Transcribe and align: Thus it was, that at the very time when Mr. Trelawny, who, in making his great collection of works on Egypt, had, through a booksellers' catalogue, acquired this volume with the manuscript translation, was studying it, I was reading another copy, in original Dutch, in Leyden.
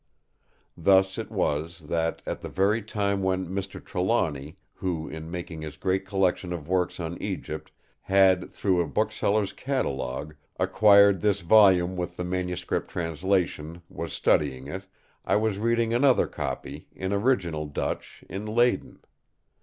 Thus 0.75 1.19
it 1.19 1.29
was, 1.29 1.81
that 1.81 2.23
at 2.25 2.41
the 2.41 2.49
very 2.49 2.81
time 2.81 3.21
when 3.21 3.45
Mr. 3.45 3.79
Trelawny, 3.79 4.57
who, 4.73 5.07
in 5.07 5.29
making 5.29 5.61
his 5.61 5.77
great 5.77 6.07
collection 6.07 6.51
of 6.51 6.67
works 6.67 6.99
on 6.99 7.21
Egypt, 7.21 7.71
had, 8.01 8.49
through 8.51 8.81
a 8.81 8.87
booksellers' 8.87 9.53
catalogue, 9.53 10.35
acquired 10.59 11.21
this 11.21 11.41
volume 11.41 11.95
with 11.95 12.17
the 12.17 12.23
manuscript 12.25 12.89
translation, 12.89 13.83
was 13.89 14.11
studying 14.11 14.65
it, 14.65 14.87
I 15.23 15.35
was 15.35 15.59
reading 15.59 15.93
another 15.93 16.25
copy, 16.25 16.87
in 16.95 17.13
original 17.13 17.67
Dutch, 17.67 18.23
in 18.27 18.47
Leyden. 18.47 19.01